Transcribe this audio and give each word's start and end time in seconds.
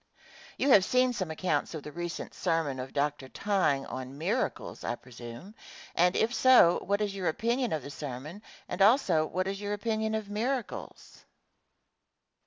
You 0.57 0.71
have 0.71 0.83
seen 0.83 1.13
some 1.13 1.29
accounts 1.29 1.75
of 1.75 1.83
the 1.83 1.91
recent 1.91 2.33
sermon 2.33 2.79
of 2.79 2.91
Dr. 2.91 3.29
Tyng 3.29 3.85
on 3.85 4.17
"Miracles," 4.17 4.83
I 4.83 4.95
presume, 4.95 5.53
and 5.93 6.15
if 6.15 6.33
so, 6.33 6.79
what 6.83 7.01
is 7.01 7.13
your 7.13 7.27
opinion 7.27 7.71
of 7.71 7.83
the 7.83 7.91
sermon, 7.91 8.41
and 8.67 8.81
also 8.81 9.27
what 9.27 9.47
is 9.47 9.61
your 9.61 9.73
opinion 9.73 10.15
of 10.15 10.27
miracles? 10.27 11.23